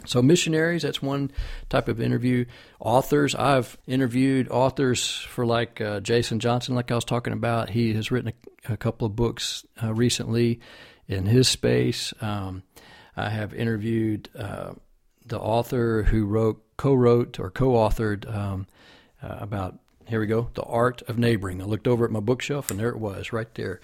So, 0.06 0.22
missionaries, 0.22 0.82
that's 0.82 1.02
one 1.02 1.32
type 1.70 1.88
of 1.88 2.02
interview. 2.02 2.46
Authors, 2.80 3.36
I've 3.36 3.78
interviewed 3.88 4.50
authors 4.50 5.20
for 5.20 5.46
like 5.46 5.80
uh, 5.80 6.02
Jason 6.02 6.40
Johnson, 6.40 6.76
like 6.76 6.92
I 6.92 6.96
was 6.96 7.06
talking 7.06 7.32
about. 7.32 7.70
He 7.70 7.94
has 7.94 8.12
written 8.12 8.34
a, 8.68 8.74
a 8.74 8.78
couple 8.78 9.06
of 9.06 9.16
books 9.16 9.66
uh, 9.82 9.94
recently 9.94 10.60
in 11.08 11.26
his 11.26 11.48
space. 11.48 12.14
Um, 12.22 12.64
I 13.16 13.30
have 13.30 13.54
interviewed 13.54 14.30
uh, 14.38 14.74
the 15.26 15.40
author 15.40 16.04
who 16.04 16.26
wrote, 16.26 16.64
co-wrote, 16.78 17.40
or 17.40 17.50
co-authored 17.50 18.34
um, 18.34 18.68
uh, 19.22 19.38
about. 19.40 19.80
Here 20.06 20.20
we 20.20 20.28
go. 20.28 20.50
The 20.54 20.64
art 20.64 21.02
of 21.04 21.18
neighboring. 21.18 21.62
I 21.62 21.66
looked 21.66 21.88
over 21.88 22.04
at 22.04 22.12
my 22.12 22.20
bookshelf, 22.20 22.70
and 22.70 22.78
there 22.80 22.90
it 22.90 23.00
was, 23.00 23.32
right 23.32 23.54
there. 23.56 23.80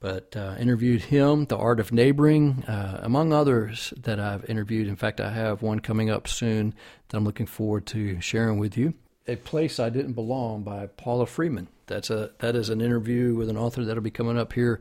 But 0.00 0.34
uh, 0.34 0.54
interviewed 0.58 1.02
him, 1.02 1.44
the 1.46 1.58
art 1.58 1.78
of 1.78 1.92
neighboring, 1.92 2.64
uh, 2.64 3.00
among 3.02 3.32
others 3.32 3.92
that 3.98 4.18
I've 4.18 4.48
interviewed. 4.48 4.88
In 4.88 4.96
fact, 4.96 5.20
I 5.20 5.30
have 5.30 5.60
one 5.60 5.80
coming 5.80 6.08
up 6.08 6.26
soon 6.26 6.72
that 7.08 7.16
I'm 7.16 7.24
looking 7.24 7.46
forward 7.46 7.84
to 7.86 8.20
sharing 8.20 8.58
with 8.58 8.78
you. 8.78 8.94
A 9.26 9.36
Place 9.36 9.78
I 9.78 9.90
Didn't 9.90 10.14
Belong 10.14 10.62
by 10.62 10.86
Paula 10.86 11.26
Freeman. 11.26 11.68
That's 11.86 12.08
a 12.08 12.30
that 12.38 12.56
is 12.56 12.70
an 12.70 12.80
interview 12.80 13.34
with 13.34 13.50
an 13.50 13.58
author 13.58 13.84
that'll 13.84 14.02
be 14.02 14.10
coming 14.10 14.38
up 14.38 14.54
here 14.54 14.80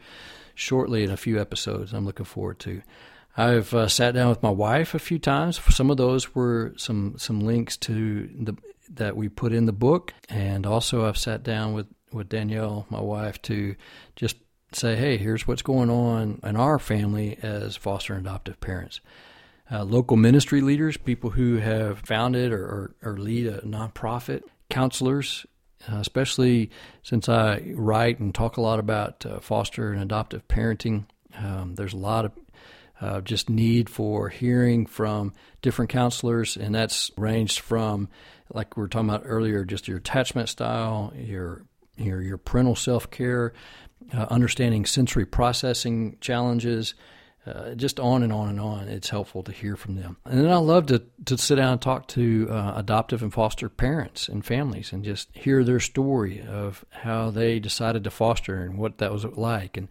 shortly 0.58 1.04
in 1.04 1.12
a 1.12 1.18
few 1.18 1.40
episodes. 1.40 1.94
I'm 1.94 2.06
looking 2.06 2.26
forward 2.26 2.60
to. 2.60 2.82
I've 3.38 3.74
uh, 3.74 3.88
sat 3.88 4.16
down 4.16 4.30
with 4.30 4.42
my 4.42 4.50
wife 4.50 4.96
a 4.96 5.00
few 5.00 5.20
times. 5.20 5.60
Some 5.70 5.92
of 5.92 5.98
those 5.98 6.34
were 6.34 6.74
some 6.76 7.16
some 7.18 7.40
links 7.42 7.78
to 7.78 8.28
the 8.36 8.58
that 8.90 9.16
we 9.16 9.30
put 9.30 9.54
in 9.54 9.66
the 9.66 9.74
book, 9.74 10.14
and 10.28 10.66
also 10.66 11.06
I've 11.06 11.18
sat 11.18 11.44
down 11.44 11.74
with 11.74 11.88
with 12.12 12.30
Danielle, 12.30 12.88
my 12.90 13.02
wife, 13.02 13.42
to 13.44 13.76
just 14.16 14.38
say, 14.72 14.96
hey, 14.96 15.18
here's 15.18 15.48
what's 15.48 15.62
going 15.62 15.90
on 15.90 16.40
in 16.44 16.56
our 16.56 16.80
family 16.80 17.38
as 17.42 17.76
foster 17.76 18.14
and 18.14 18.26
adoptive 18.26 18.60
parents. 18.60 19.02
Uh, 19.70 19.84
local 19.84 20.18
ministry 20.18 20.62
leaders, 20.62 20.96
people 20.98 21.32
who 21.32 21.58
have 21.58 22.00
founded 22.00 22.52
or, 22.54 22.64
or, 22.64 22.96
or 23.04 23.18
lead 23.18 23.48
a 23.48 23.60
nonprofit, 23.62 24.44
counselors, 24.70 25.46
especially 25.88 26.72
since 27.04 27.30
I 27.30 27.72
write 27.74 28.20
and 28.20 28.34
talk 28.34 28.58
a 28.58 28.62
lot 28.62 28.80
about 28.80 29.26
uh, 29.26 29.40
foster 29.40 29.92
and 29.92 30.02
adoptive 30.02 30.48
parenting. 30.48 31.06
Um, 31.38 31.76
there's 31.76 31.94
a 31.94 31.98
lot 31.98 32.26
of 32.26 32.32
uh, 33.00 33.22
just 33.22 33.50
need 33.50 33.90
for 33.90 34.30
hearing 34.30 34.86
from 34.86 35.34
different 35.62 35.92
counselors, 35.92 36.58
and 36.58 36.74
that's 36.74 37.12
ranged 37.16 37.60
from, 37.60 38.10
like 38.54 38.76
we 38.76 38.82
were 38.82 38.88
talking 38.88 39.10
about 39.10 39.24
earlier, 39.26 39.64
just 39.66 39.88
your 39.88 39.98
attachment 39.98 40.50
style, 40.50 41.14
your 41.16 41.64
your 41.96 42.22
your 42.22 42.38
parental 42.38 42.76
self 42.76 43.12
care, 43.12 43.54
uh, 44.14 44.26
understanding 44.30 44.86
sensory 44.86 45.26
processing 45.26 46.18
challenges. 46.22 46.96
Uh, 47.48 47.76
just 47.76 48.00
on 48.00 48.24
and 48.24 48.34
on 48.34 48.50
and 48.50 48.60
on. 48.60 48.90
It's 48.90 49.10
helpful 49.10 49.42
to 49.44 49.52
hear 49.52 49.78
from 49.78 49.96
them. 49.96 50.18
And 50.26 50.44
then 50.44 50.52
I 50.52 50.58
love 50.58 50.88
to, 50.88 51.04
to 51.26 51.38
sit 51.38 51.56
down 51.56 51.74
and 51.74 51.82
talk 51.82 52.08
to 52.10 52.48
uh, 52.52 52.74
adoptive 52.76 53.24
and 53.24 53.34
foster 53.34 53.70
parents 53.70 54.28
and 54.28 54.46
families 54.46 54.92
and 54.92 55.04
just 55.04 55.30
hear 55.34 55.64
their 55.64 55.80
story 55.80 56.42
of 56.42 56.84
how 56.90 57.30
they 57.30 57.60
decided 57.60 58.04
to 58.04 58.12
foster 58.12 58.64
and 58.64 58.78
what 58.78 58.98
that 58.98 59.14
was 59.14 59.24
like 59.24 59.78
and 59.78 59.88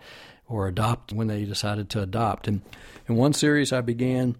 or 0.48 0.68
adopt 0.68 1.12
when 1.12 1.28
they 1.28 1.44
decided 1.44 1.88
to 1.90 2.02
adopt. 2.02 2.46
And 2.46 2.60
in 3.08 3.16
one 3.16 3.32
series 3.32 3.72
I 3.72 3.80
began 3.80 4.36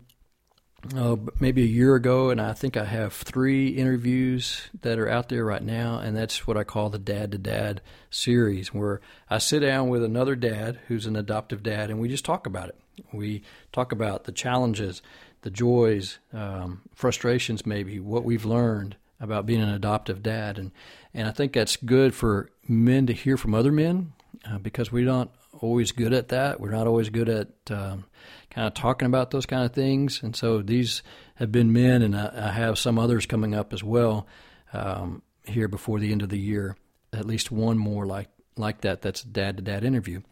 uh, 0.95 1.17
maybe 1.41 1.63
a 1.63 1.67
year 1.67 1.95
ago, 1.95 2.31
and 2.31 2.41
I 2.41 2.53
think 2.53 2.77
I 2.77 2.85
have 2.85 3.13
three 3.13 3.69
interviews 3.69 4.69
that 4.83 4.99
are 4.99 5.09
out 5.09 5.29
there 5.29 5.45
right 5.45 5.63
now, 5.63 5.99
and 5.99 6.17
that's 6.17 6.47
what 6.47 6.57
I 6.57 6.65
call 6.65 6.91
the 6.91 6.99
Dad 6.99 7.33
to 7.33 7.39
Dad 7.39 7.81
series, 8.11 8.75
where 8.75 9.01
I 9.31 9.39
sit 9.39 9.61
down 9.61 9.89
with 9.89 10.05
another 10.05 10.37
dad 10.37 10.81
who's 10.89 11.07
an 11.07 11.17
adoptive 11.17 11.63
dad, 11.63 11.91
and 11.91 12.01
we 12.01 12.09
just 12.09 12.25
talk 12.25 12.47
about 12.47 12.69
it. 12.69 12.77
We 13.13 13.43
talk 13.73 13.93
about 13.93 14.25
the 14.25 14.33
challenges, 14.33 15.03
the 15.43 15.51
joys, 15.51 16.19
um, 16.33 16.83
frustrations, 16.95 17.67
maybe 17.67 18.01
what 18.01 18.25
we've 18.25 18.45
learned 18.45 18.97
about 19.21 19.47
being 19.47 19.63
an 19.63 19.71
adoptive 19.71 20.23
dad, 20.23 20.59
and 20.59 20.73
and 21.15 21.27
I 21.27 21.33
think 21.33 21.53
that's 21.53 21.77
good 21.77 22.15
for 22.15 22.51
men 22.69 23.07
to 23.07 23.13
hear 23.13 23.37
from 23.37 23.55
other 23.55 23.73
men 23.73 24.13
uh, 24.51 24.59
because 24.59 24.93
we 24.93 25.05
don't 25.05 25.31
always 25.61 25.93
good 25.93 26.13
at 26.13 26.29
that. 26.29 26.61
We're 26.61 26.71
not 26.71 26.87
always 26.87 27.11
good 27.11 27.29
at 27.29 27.49
um, 27.71 28.05
kind 28.51 28.67
of 28.67 28.75
talking 28.75 29.07
about 29.07 29.31
those 29.31 29.47
kind 29.47 29.65
of 29.65 29.73
things. 29.73 30.23
And 30.23 30.35
so 30.35 30.63
these 30.63 31.03
have 31.37 31.53
been 31.53 31.73
men, 31.73 32.03
and 32.03 32.17
I, 32.17 32.33
I 32.35 32.51
have 32.53 32.79
some 32.79 32.99
others 32.99 33.27
coming 33.27 33.55
up 33.55 33.73
as 33.73 33.83
well 33.83 34.27
um, 34.73 35.23
here 35.45 35.69
before 35.69 36.01
the 36.01 36.13
end 36.13 36.23
of 36.23 36.29
the 36.29 36.39
year. 36.39 36.77
At 37.13 37.27
least 37.27 37.51
one 37.51 37.79
more 37.79 38.07
like 38.07 38.29
like 38.57 38.83
that. 38.83 39.03
That's 39.03 39.23
a 39.23 39.29
dad 39.29 39.57
to 39.59 39.63
dad 39.63 39.85
interview. 39.85 40.23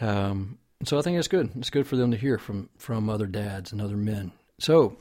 Um, 0.00 0.58
so 0.84 0.98
I 0.98 1.02
think 1.02 1.18
it's 1.18 1.28
good. 1.28 1.50
It's 1.56 1.70
good 1.70 1.86
for 1.86 1.96
them 1.96 2.10
to 2.10 2.16
hear 2.16 2.38
from 2.38 2.68
from 2.78 3.08
other 3.08 3.26
dads 3.26 3.72
and 3.72 3.80
other 3.80 3.96
men. 3.96 4.32
So 4.58 4.96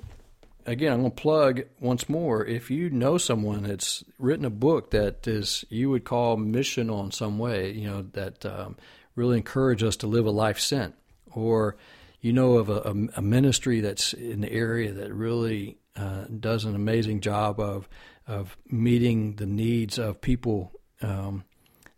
again, 0.66 0.94
I'm 0.94 1.00
going 1.00 1.12
to 1.12 1.22
plug 1.22 1.62
once 1.80 2.10
more. 2.10 2.46
If 2.46 2.72
you 2.72 2.90
know 2.90 3.18
someone 3.18 3.64
that's 3.64 4.04
written 4.18 4.46
a 4.46 4.50
book 4.50 4.92
that 4.92 5.28
is 5.28 5.66
you 5.70 5.90
would 5.90 6.04
call 6.04 6.38
mission 6.38 6.90
on 6.90 7.12
some 7.12 7.38
way, 7.38 7.72
you 7.72 7.88
know 7.90 8.04
that 8.14 8.46
um, 8.46 8.78
really 9.16 9.38
encourage 9.38 9.84
us 9.84 9.96
to 9.98 10.08
live 10.08 10.26
a 10.26 10.32
life 10.32 10.60
sent, 10.60 10.96
or 11.34 11.78
you 12.22 12.34
know 12.34 12.54
of 12.54 12.70
a, 12.70 13.10
a, 13.16 13.22
ministry 13.22 13.82
that's 13.82 14.14
in 14.14 14.42
the 14.42 14.52
area 14.52 14.92
that 14.92 15.14
really 15.14 15.78
uh, 15.96 16.26
does 16.40 16.66
an 16.66 16.76
amazing 16.76 17.22
job 17.22 17.60
of 17.60 17.88
of 18.28 18.58
meeting 18.68 19.36
the 19.36 19.46
needs 19.46 20.00
of 20.00 20.22
people 20.22 20.72
um, 21.02 21.44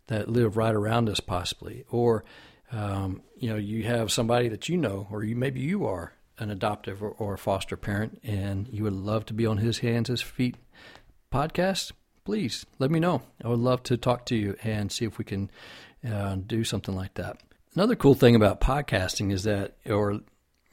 that 0.08 0.28
live 0.28 0.56
right 0.56 0.74
around 0.74 1.08
us, 1.08 1.20
possibly, 1.20 1.84
or 1.90 2.24
um, 2.72 3.22
you 3.36 3.48
know 3.48 3.56
you 3.56 3.84
have 3.84 4.12
somebody 4.12 4.48
that 4.48 4.68
you 4.68 4.76
know, 4.76 5.06
or 5.10 5.24
you 5.24 5.34
maybe 5.34 5.60
you 5.60 5.86
are 5.86 6.12
an 6.38 6.50
adoptive 6.50 7.02
or, 7.02 7.10
or 7.10 7.36
foster 7.36 7.76
parent, 7.76 8.20
and 8.22 8.68
you 8.68 8.84
would 8.84 8.92
love 8.92 9.26
to 9.26 9.34
be 9.34 9.46
on 9.46 9.58
his 9.58 9.78
hands, 9.78 10.08
his 10.08 10.22
feet 10.22 10.56
podcast. 11.32 11.92
Please 12.24 12.66
let 12.78 12.90
me 12.90 13.00
know. 13.00 13.22
I 13.42 13.48
would 13.48 13.58
love 13.58 13.82
to 13.84 13.96
talk 13.96 14.26
to 14.26 14.36
you 14.36 14.54
and 14.62 14.92
see 14.92 15.06
if 15.06 15.16
we 15.16 15.24
can 15.24 15.50
uh, 16.06 16.36
do 16.36 16.64
something 16.64 16.94
like 16.94 17.14
that. 17.14 17.38
Another 17.74 17.96
cool 17.96 18.14
thing 18.14 18.34
about 18.34 18.60
podcasting 18.60 19.32
is 19.32 19.44
that, 19.44 19.76
or 19.86 20.20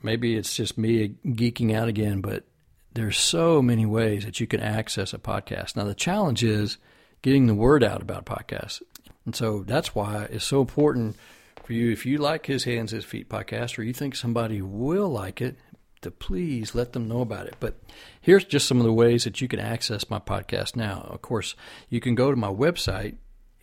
maybe 0.02 0.36
it's 0.36 0.56
just 0.56 0.78
me 0.78 1.16
geeking 1.26 1.74
out 1.74 1.88
again, 1.88 2.22
but 2.22 2.46
there's 2.94 3.18
so 3.18 3.62
many 3.62 3.86
ways 3.86 4.26
that 4.26 4.40
you 4.40 4.48
can 4.48 4.62
access 4.62 5.14
a 5.14 5.18
podcast. 5.18 5.76
Now, 5.76 5.84
the 5.84 5.94
challenge 5.94 6.44
is 6.44 6.78
getting 7.22 7.48
the 7.48 7.56
word 7.56 7.84
out 7.84 8.02
about 8.02 8.26
podcasts. 8.26 8.82
And 9.26 9.36
so 9.36 9.64
that's 9.64 9.94
why 9.94 10.28
it's 10.32 10.46
so 10.46 10.62
important 10.62 11.16
for 11.64 11.74
you, 11.74 11.92
if 11.92 12.06
you 12.06 12.20
like 12.20 12.46
His 12.46 12.64
Hands, 12.64 12.90
His 12.90 13.04
Feet 13.04 13.28
podcast, 13.28 13.78
or 13.78 13.84
you 13.84 13.94
think 13.94 14.16
somebody 14.16 14.62
will 14.62 15.10
like 15.10 15.42
it, 15.42 15.58
to 16.02 16.12
please 16.12 16.76
let 16.76 16.94
them 16.94 17.08
know 17.08 17.22
about 17.22 17.48
it. 17.48 17.56
But 17.60 17.76
here's 18.22 18.46
just 18.46 18.68
some 18.68 18.78
of 18.78 18.86
the 18.86 18.94
ways 18.94 19.24
that 19.24 19.42
you 19.42 19.48
can 19.48 19.60
access 19.60 20.10
my 20.10 20.20
podcast 20.20 20.76
now. 20.76 21.08
Of 21.10 21.24
course, 21.24 21.56
you 21.90 22.00
can 22.00 22.14
go 22.14 22.30
to 22.30 22.38
my 22.38 22.52
website, 22.52 23.16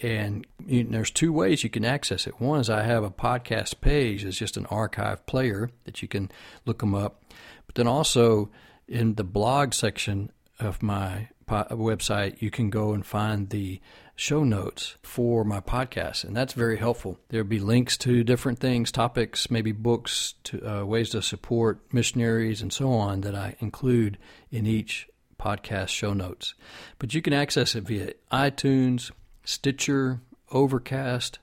and 0.02 0.46
you, 0.66 0.84
there's 0.84 1.10
two 1.10 1.32
ways 1.32 1.64
you 1.64 1.70
can 1.70 1.84
access 1.84 2.26
it. 2.26 2.40
One 2.40 2.60
is 2.60 2.68
I 2.68 2.82
have 2.82 3.04
a 3.04 3.10
podcast 3.10 3.80
page. 3.80 4.24
It's 4.24 4.36
just 4.36 4.56
an 4.56 4.66
archive 4.66 5.24
player 5.26 5.70
that 5.84 6.02
you 6.02 6.08
can 6.08 6.30
look 6.66 6.80
them 6.80 6.94
up. 6.94 7.22
But 7.66 7.76
then 7.76 7.86
also 7.86 8.50
in 8.88 9.14
the 9.14 9.24
blog 9.24 9.72
section 9.74 10.30
of 10.58 10.82
my 10.82 11.28
website, 11.48 12.40
you 12.42 12.50
can 12.50 12.70
go 12.70 12.92
and 12.92 13.04
find 13.04 13.50
the 13.50 13.80
show 14.14 14.44
notes 14.44 14.96
for 15.02 15.44
my 15.44 15.60
podcast, 15.60 16.24
and 16.24 16.36
that's 16.36 16.52
very 16.52 16.78
helpful. 16.78 17.18
There'll 17.28 17.46
be 17.46 17.58
links 17.58 17.96
to 17.98 18.24
different 18.24 18.58
things, 18.58 18.92
topics, 18.92 19.50
maybe 19.50 19.72
books, 19.72 20.34
to 20.44 20.80
uh, 20.80 20.84
ways 20.84 21.10
to 21.10 21.22
support 21.22 21.80
missionaries, 21.92 22.62
and 22.62 22.72
so 22.72 22.92
on 22.92 23.22
that 23.22 23.34
I 23.34 23.56
include 23.60 24.18
in 24.50 24.66
each 24.66 25.08
podcast 25.40 25.88
show 25.88 26.12
notes. 26.12 26.54
But 26.98 27.14
you 27.14 27.22
can 27.22 27.32
access 27.32 27.74
it 27.74 27.84
via 27.84 28.12
iTunes, 28.30 29.10
Stitcher, 29.44 30.20
Overcast, 30.50 31.38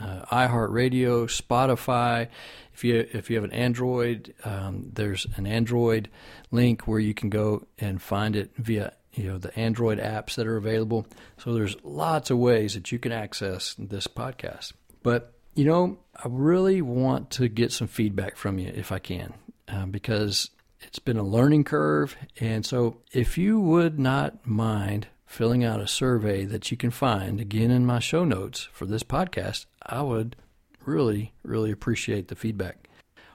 uh, 0.00 0.24
iHeartRadio, 0.30 1.26
Spotify. 1.26 2.28
If 2.74 2.84
you 2.84 3.06
if 3.12 3.30
you 3.30 3.36
have 3.36 3.44
an 3.44 3.52
Android, 3.52 4.34
um, 4.44 4.90
there's 4.92 5.26
an 5.36 5.46
Android 5.46 6.08
link 6.50 6.86
where 6.86 7.00
you 7.00 7.14
can 7.14 7.30
go 7.30 7.66
and 7.78 8.00
find 8.00 8.36
it 8.36 8.50
via 8.56 8.92
you 9.12 9.24
know 9.24 9.38
the 9.38 9.56
Android 9.58 9.98
apps 9.98 10.34
that 10.36 10.46
are 10.46 10.56
available. 10.56 11.06
So 11.38 11.52
there's 11.54 11.76
lots 11.82 12.30
of 12.30 12.38
ways 12.38 12.74
that 12.74 12.92
you 12.92 12.98
can 12.98 13.12
access 13.12 13.74
this 13.78 14.06
podcast. 14.06 14.72
But 15.02 15.34
you 15.54 15.64
know, 15.64 15.98
I 16.16 16.28
really 16.28 16.80
want 16.80 17.30
to 17.32 17.48
get 17.48 17.72
some 17.72 17.88
feedback 17.88 18.36
from 18.36 18.58
you 18.58 18.72
if 18.74 18.90
I 18.90 18.98
can, 18.98 19.34
uh, 19.68 19.86
because 19.86 20.50
it's 20.80 20.98
been 20.98 21.18
a 21.18 21.22
learning 21.22 21.64
curve. 21.64 22.16
And 22.40 22.64
so, 22.64 22.98
if 23.12 23.36
you 23.36 23.60
would 23.60 23.98
not 23.98 24.46
mind 24.46 25.08
filling 25.32 25.64
out 25.64 25.80
a 25.80 25.86
survey 25.86 26.44
that 26.44 26.70
you 26.70 26.76
can 26.76 26.90
find 26.90 27.40
again 27.40 27.70
in 27.70 27.86
my 27.86 27.98
show 27.98 28.22
notes 28.22 28.68
for 28.70 28.84
this 28.84 29.02
podcast, 29.02 29.64
I 29.82 30.02
would 30.02 30.36
really, 30.84 31.32
really 31.42 31.70
appreciate 31.70 32.28
the 32.28 32.36
feedback. 32.36 32.86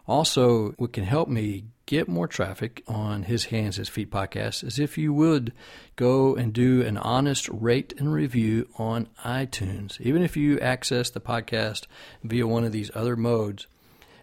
Also, 0.08 0.74
what 0.74 0.94
can 0.94 1.04
help 1.04 1.28
me 1.28 1.66
get 1.88 2.08
more 2.08 2.28
traffic 2.28 2.84
on 2.88 3.24
His 3.24 3.46
Hands, 3.46 3.76
His 3.76 3.90
Feet 3.90 4.12
podcast 4.12 4.64
is 4.64 4.78
if 4.78 4.96
you 4.96 5.12
would 5.12 5.54
go 5.96 6.36
and 6.36 6.54
do 6.54 6.84
an 6.84 6.98
honest 6.98 7.50
rate 7.50 7.94
and 7.98 8.14
review 8.14 8.70
on 8.78 9.10
iTunes. 9.26 10.00
Even 10.00 10.22
if 10.22 10.38
you 10.38 10.60
access 10.60 11.10
the 11.10 11.20
podcast 11.20 11.88
via 12.24 12.46
one 12.46 12.64
of 12.64 12.72
these 12.72 12.92
other 12.94 13.16
modes 13.16 13.66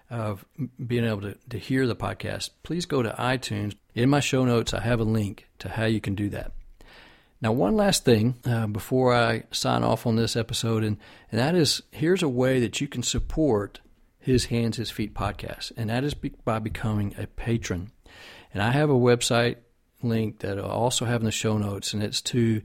of 0.09 0.45
being 0.87 1.05
able 1.05 1.23
to, 1.23 1.37
to 1.51 1.59
hear 1.59 1.89
the 1.89 1.97
podcast, 1.97 2.51
please 2.63 2.87
go 2.87 3.03
to 3.03 3.11
iTunes. 3.19 3.75
In 3.97 4.11
my 4.11 4.21
show 4.21 4.45
notes, 4.45 4.73
I 4.73 4.81
have 4.81 5.01
a 5.01 5.05
link 5.05 5.49
to 5.59 5.71
how 5.71 5.87
you 5.87 6.01
can 6.01 6.15
do 6.15 6.29
that. 6.31 6.53
Now, 7.45 7.53
one 7.53 7.77
last 7.77 8.07
thing 8.07 8.37
uh, 8.47 8.67
before 8.69 9.13
I 9.13 9.43
sign 9.51 9.85
off 9.85 10.07
on 10.07 10.17
this 10.17 10.35
episode, 10.35 10.83
and, 10.83 10.97
and 11.31 11.39
that 11.39 11.55
is 11.55 11.83
here's 11.91 12.23
a 12.23 12.29
way 12.29 12.59
that 12.61 12.81
you 12.81 12.89
can 12.89 13.03
support 13.03 13.83
His 14.19 14.47
Hands, 14.47 14.75
His 14.75 14.91
Feet 14.91 15.13
podcast, 15.13 15.71
and 15.77 15.91
that 15.91 16.05
is 16.05 16.15
by 16.15 16.59
becoming 16.59 17.15
a 17.19 17.27
patron. 17.27 17.93
And 18.55 18.63
I 18.63 18.71
have 18.71 18.89
a 18.89 18.95
website 18.95 19.57
link 20.03 20.39
that 20.39 20.59
I'll 20.59 20.71
also 20.71 21.05
have 21.05 21.21
in 21.21 21.27
the 21.27 21.31
show 21.31 21.59
notes, 21.59 21.93
and 21.93 22.03
it's 22.03 22.23
to 22.23 22.63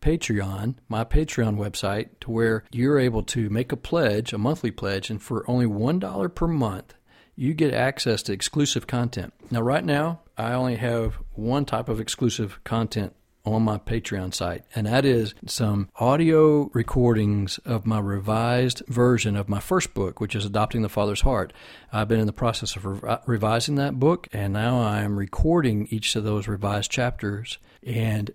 Patreon, 0.00 0.76
my 0.88 1.04
Patreon 1.04 1.58
website, 1.58 2.08
to 2.20 2.30
where 2.30 2.64
you're 2.72 2.98
able 2.98 3.24
to 3.24 3.50
make 3.50 3.70
a 3.70 3.76
pledge, 3.76 4.32
a 4.32 4.38
monthly 4.38 4.70
pledge, 4.70 5.10
and 5.10 5.20
for 5.20 5.44
only 5.46 5.66
$1 5.66 6.34
per 6.34 6.48
month, 6.48 6.94
you 7.36 7.52
get 7.52 7.74
access 7.74 8.22
to 8.22 8.32
exclusive 8.32 8.86
content. 8.86 9.34
Now, 9.50 9.60
right 9.60 9.84
now, 9.84 10.20
I 10.38 10.54
only 10.54 10.76
have 10.76 11.18
one 11.34 11.66
type 11.66 11.90
of 11.90 12.00
exclusive 12.00 12.64
content 12.64 13.14
on 13.44 13.62
my 13.62 13.78
Patreon 13.78 14.32
site, 14.32 14.64
and 14.74 14.86
that 14.86 15.04
is 15.04 15.34
some 15.46 15.88
audio 15.96 16.70
recordings 16.72 17.58
of 17.64 17.84
my 17.86 17.98
revised 17.98 18.82
version 18.86 19.36
of 19.36 19.48
my 19.48 19.58
first 19.58 19.94
book, 19.94 20.20
which 20.20 20.36
is 20.36 20.44
Adopting 20.44 20.82
the 20.82 20.88
Father's 20.88 21.22
Heart. 21.22 21.52
I've 21.92 22.08
been 22.08 22.20
in 22.20 22.26
the 22.26 22.32
process 22.32 22.76
of 22.76 22.84
re- 22.84 23.18
revising 23.26 23.74
that 23.76 23.98
book, 23.98 24.28
and 24.32 24.52
now 24.52 24.80
I 24.80 25.00
am 25.00 25.18
recording 25.18 25.88
each 25.90 26.14
of 26.14 26.24
those 26.24 26.46
revised 26.46 26.90
chapters. 26.90 27.58
And 27.84 28.30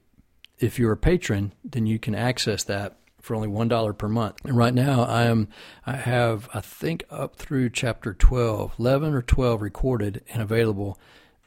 if 0.59 0.77
you're 0.77 0.91
a 0.91 0.97
patron, 0.97 1.53
then 1.63 1.85
you 1.85 1.99
can 1.99 2.15
access 2.15 2.63
that 2.65 2.97
for 3.21 3.35
only 3.35 3.47
one 3.47 3.67
dollar 3.67 3.93
per 3.93 4.07
month. 4.07 4.43
And 4.45 4.57
right 4.57 4.73
now, 4.73 5.03
I 5.03 5.23
am 5.23 5.47
I 5.85 5.93
have 5.93 6.49
I 6.53 6.61
think 6.61 7.03
up 7.09 7.35
through 7.35 7.69
chapter 7.69 8.13
12, 8.13 8.75
11 8.79 9.13
or 9.13 9.21
12 9.21 9.61
recorded 9.61 10.23
and 10.33 10.41
available 10.41 10.97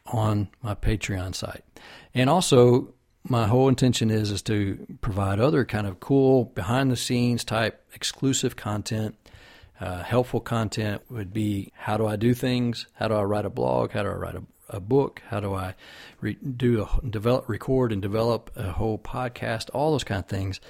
on 0.06 0.48
my 0.62 0.74
Patreon 0.74 1.34
site. 1.34 1.64
And 2.14 2.28
also, 2.28 2.94
my 3.28 3.46
whole 3.46 3.68
intention 3.68 4.10
is 4.10 4.30
is 4.30 4.42
to 4.42 4.86
provide 5.00 5.40
other 5.40 5.64
kind 5.64 5.86
of 5.86 6.00
cool 6.00 6.44
behind 6.46 6.90
the 6.90 6.96
scenes 6.96 7.44
type 7.44 7.84
exclusive 7.94 8.56
content. 8.56 9.16
Uh, 9.78 10.02
helpful 10.02 10.40
content 10.40 11.02
would 11.10 11.32
be 11.32 11.72
how 11.74 11.96
do 11.96 12.06
I 12.06 12.16
do 12.16 12.34
things? 12.34 12.86
How 12.94 13.08
do 13.08 13.14
I 13.14 13.22
write 13.22 13.46
a 13.46 13.50
blog? 13.50 13.92
How 13.92 14.02
do 14.02 14.10
I 14.10 14.14
write 14.14 14.34
a, 14.34 14.42
a 14.68 14.80
book? 14.80 15.22
How 15.28 15.40
do 15.40 15.54
I 15.54 15.74
re- 16.20 16.34
do 16.34 16.82
a, 16.82 17.06
develop, 17.06 17.48
record, 17.48 17.92
and 17.92 18.02
develop 18.02 18.50
a 18.56 18.72
whole 18.72 18.98
podcast? 18.98 19.70
All 19.72 19.92
those 19.92 20.04
kind 20.04 20.22
of 20.22 20.28
things 20.28 20.60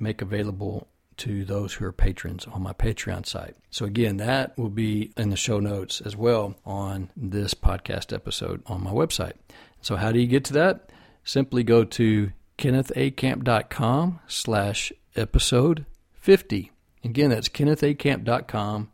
make 0.00 0.22
available 0.22 0.88
to 1.18 1.44
those 1.44 1.74
who 1.74 1.84
are 1.84 1.92
patrons 1.92 2.46
on 2.46 2.62
my 2.62 2.72
Patreon 2.72 3.26
site. 3.26 3.56
So, 3.70 3.84
again, 3.84 4.18
that 4.18 4.56
will 4.56 4.70
be 4.70 5.12
in 5.16 5.30
the 5.30 5.36
show 5.36 5.60
notes 5.60 6.00
as 6.00 6.16
well 6.16 6.54
on 6.64 7.10
this 7.16 7.54
podcast 7.54 8.12
episode 8.12 8.62
on 8.66 8.82
my 8.82 8.90
website. 8.90 9.34
So, 9.82 9.96
how 9.96 10.12
do 10.12 10.20
you 10.20 10.26
get 10.26 10.44
to 10.46 10.52
that? 10.54 10.90
Simply 11.28 11.62
go 11.62 11.84
to 11.84 12.32
kennethacamp.com 12.56 14.20
slash 14.26 14.92
episode 15.14 15.84
50. 16.14 16.72
Again, 17.04 17.30
that's 17.30 17.50
kennethacamp.com 17.50 18.90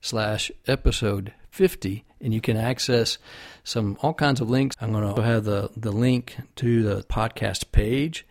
slash 0.00 0.50
episode 0.66 1.32
50 1.50 2.04
and 2.20 2.34
you 2.34 2.40
can 2.40 2.56
access 2.56 3.18
some 3.62 3.98
all 4.02 4.14
kinds 4.14 4.40
of 4.40 4.50
links. 4.50 4.74
I'm 4.80 4.90
going 4.90 5.14
to 5.14 5.22
have 5.22 5.44
the, 5.44 5.70
the 5.76 5.92
link 5.92 6.36
to 6.56 6.82
the 6.82 7.02
podcast 7.04 7.70
page 7.72 8.26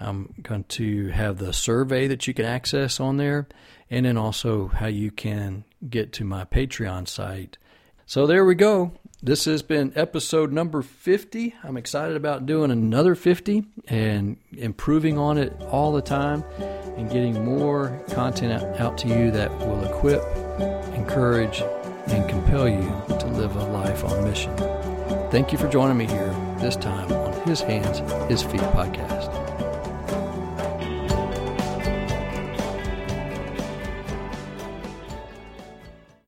I'm 0.00 0.34
going 0.42 0.64
to 0.64 1.08
have 1.08 1.38
the 1.38 1.52
survey 1.52 2.06
that 2.06 2.26
you 2.26 2.34
can 2.34 2.44
access 2.44 3.00
on 3.00 3.16
there, 3.16 3.48
and 3.90 4.06
then 4.06 4.16
also 4.16 4.68
how 4.68 4.86
you 4.86 5.10
can 5.10 5.64
get 5.88 6.12
to 6.14 6.24
my 6.24 6.44
Patreon 6.44 7.08
site. 7.08 7.58
So 8.06 8.26
there 8.26 8.44
we 8.44 8.54
go. 8.54 8.92
This 9.20 9.46
has 9.46 9.62
been 9.62 9.92
episode 9.96 10.52
number 10.52 10.80
50. 10.80 11.52
I'm 11.64 11.76
excited 11.76 12.16
about 12.16 12.46
doing 12.46 12.70
another 12.70 13.16
50 13.16 13.64
and 13.88 14.36
improving 14.56 15.18
on 15.18 15.38
it 15.38 15.60
all 15.72 15.90
the 15.92 16.00
time 16.00 16.44
and 16.96 17.10
getting 17.10 17.44
more 17.44 18.00
content 18.10 18.62
out 18.80 18.96
to 18.98 19.08
you 19.08 19.32
that 19.32 19.50
will 19.58 19.82
equip, 19.84 20.22
encourage, 20.94 21.60
and 22.06 22.28
compel 22.28 22.68
you 22.68 22.88
to 23.18 23.26
live 23.26 23.56
a 23.56 23.64
life 23.64 24.04
on 24.04 24.22
mission. 24.22 24.56
Thank 25.32 25.50
you 25.50 25.58
for 25.58 25.66
joining 25.66 25.98
me 25.98 26.06
here 26.06 26.32
this 26.60 26.76
time 26.76 27.10
on 27.10 27.32
His 27.48 27.60
Hands, 27.60 27.98
His 28.30 28.44
Feet 28.44 28.60
podcast. 28.60 29.47